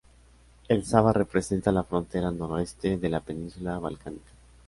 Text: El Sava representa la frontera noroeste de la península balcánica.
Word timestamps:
El 0.67 0.79
Sava 0.91 1.11
representa 1.17 1.73
la 1.75 1.83
frontera 1.91 2.31
noroeste 2.39 2.97
de 2.97 3.09
la 3.17 3.19
península 3.19 3.77
balcánica. 3.77 4.31